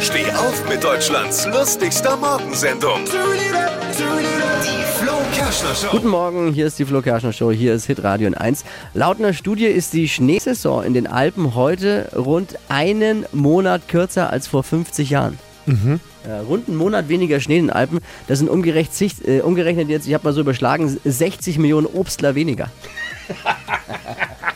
Steh 0.00 0.30
auf 0.32 0.68
mit 0.68 0.84
Deutschlands 0.84 1.46
lustigster 1.46 2.18
Morgensendung. 2.18 3.00
Die 3.06 4.84
Flo 4.98 5.14
Show. 5.74 5.86
Guten 5.90 6.08
Morgen, 6.08 6.52
hier 6.52 6.66
ist 6.66 6.78
die 6.78 6.84
Flo 6.84 7.00
Kerschner 7.00 7.32
Show, 7.32 7.50
hier 7.50 7.72
ist 7.72 7.86
Hitradio 7.86 8.30
1. 8.30 8.64
Laut 8.92 9.18
einer 9.18 9.32
Studie 9.32 9.64
ist 9.64 9.94
die 9.94 10.06
Schneesaison 10.06 10.84
in 10.84 10.92
den 10.92 11.06
Alpen 11.06 11.54
heute 11.54 12.10
rund 12.14 12.58
einen 12.68 13.24
Monat 13.32 13.88
kürzer 13.88 14.30
als 14.30 14.46
vor 14.46 14.62
50 14.64 15.08
Jahren. 15.08 15.38
Äh, 15.66 16.30
rund 16.46 16.68
einen 16.68 16.76
Monat 16.76 17.08
weniger 17.08 17.40
Schnee 17.40 17.58
in 17.58 17.68
den 17.68 17.72
Alpen, 17.74 18.00
das 18.28 18.38
sind 18.38 18.50
umgerechnet, 18.50 19.26
äh, 19.26 19.40
umgerechnet 19.40 19.88
jetzt, 19.88 20.06
ich 20.06 20.12
habe 20.12 20.24
mal 20.24 20.34
so 20.34 20.42
überschlagen, 20.42 20.94
60 21.04 21.58
Millionen 21.58 21.86
Obstler 21.86 22.34
weniger. 22.34 22.70